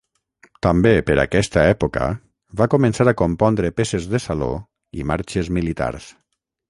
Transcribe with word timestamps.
També 0.65 0.93
per 1.09 1.17
aquesta 1.23 1.65
època 1.73 2.07
va 2.61 2.69
començar 2.75 3.07
a 3.11 3.15
compondre 3.23 3.71
peces 3.83 4.09
de 4.15 4.23
saló 4.25 4.49
i 5.03 5.07
marxes 5.13 5.53
militars. 5.59 6.09